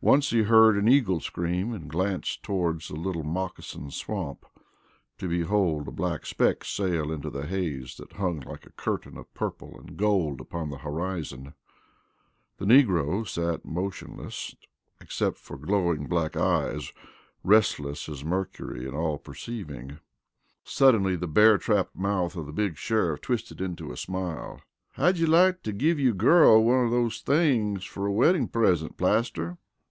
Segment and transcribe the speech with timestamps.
[0.00, 4.46] Once he heard an eagle scream, and glanced toward the Little Mocassin swamp
[5.18, 9.34] to behold a black speck sail into the haze that hung like a curtain of
[9.34, 11.52] purple and gold upon the horizon.
[12.58, 14.54] The negro sat motionless
[15.00, 16.92] except for glowing black eyes
[17.42, 19.98] restless as mercury and all perceiving.
[20.62, 24.60] Suddenly the bear trap mouth of the big sheriff twisted into a little smile.
[24.92, 28.96] "How'd you like to give your girl one of these things for a wedding present,
[28.96, 29.58] Plaster?"